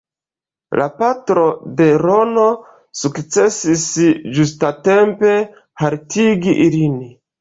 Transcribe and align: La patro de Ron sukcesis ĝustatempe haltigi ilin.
La 0.79 0.85
patro 1.01 1.43
de 1.81 1.89
Ron 2.03 2.33
sukcesis 3.01 3.85
ĝustatempe 4.39 5.37
haltigi 5.83 6.57
ilin. 6.69 6.99